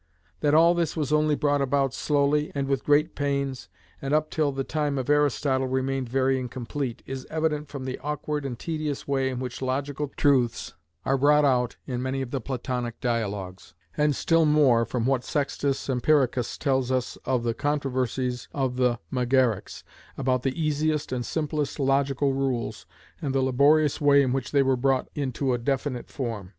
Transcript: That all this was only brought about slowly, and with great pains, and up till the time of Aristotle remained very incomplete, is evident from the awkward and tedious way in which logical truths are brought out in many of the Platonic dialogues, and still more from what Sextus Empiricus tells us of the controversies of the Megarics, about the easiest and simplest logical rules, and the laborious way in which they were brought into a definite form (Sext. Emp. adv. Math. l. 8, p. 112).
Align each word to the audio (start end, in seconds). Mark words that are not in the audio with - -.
That 0.39 0.55
all 0.55 0.73
this 0.73 0.97
was 0.97 1.13
only 1.13 1.35
brought 1.35 1.61
about 1.61 1.93
slowly, 1.93 2.51
and 2.55 2.67
with 2.67 2.83
great 2.83 3.13
pains, 3.13 3.69
and 4.01 4.15
up 4.15 4.31
till 4.31 4.51
the 4.51 4.63
time 4.63 4.97
of 4.97 5.11
Aristotle 5.11 5.67
remained 5.67 6.09
very 6.09 6.39
incomplete, 6.39 7.03
is 7.05 7.27
evident 7.29 7.67
from 7.67 7.85
the 7.85 7.99
awkward 7.99 8.43
and 8.43 8.57
tedious 8.57 9.07
way 9.07 9.29
in 9.29 9.39
which 9.39 9.61
logical 9.61 10.07
truths 10.17 10.73
are 11.05 11.19
brought 11.19 11.45
out 11.45 11.75
in 11.85 12.01
many 12.01 12.23
of 12.23 12.31
the 12.31 12.41
Platonic 12.41 12.99
dialogues, 12.99 13.75
and 13.95 14.15
still 14.15 14.43
more 14.43 14.85
from 14.85 15.05
what 15.05 15.23
Sextus 15.23 15.87
Empiricus 15.87 16.57
tells 16.57 16.91
us 16.91 17.15
of 17.17 17.43
the 17.43 17.53
controversies 17.53 18.47
of 18.53 18.77
the 18.77 18.97
Megarics, 19.13 19.83
about 20.17 20.41
the 20.41 20.59
easiest 20.59 21.11
and 21.11 21.23
simplest 21.23 21.79
logical 21.79 22.33
rules, 22.33 22.87
and 23.21 23.35
the 23.35 23.41
laborious 23.43 24.01
way 24.01 24.23
in 24.23 24.33
which 24.33 24.51
they 24.51 24.63
were 24.63 24.75
brought 24.75 25.09
into 25.13 25.53
a 25.53 25.59
definite 25.59 26.09
form 26.09 26.09
(Sext. 26.11 26.11
Emp. 26.11 26.11
adv. 26.15 26.15
Math. 26.15 26.15
l. 26.15 26.15
8, 26.15 26.15
p. 26.15 26.19
112). 26.19 26.49